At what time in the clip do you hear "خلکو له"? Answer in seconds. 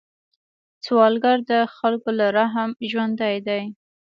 1.77-2.27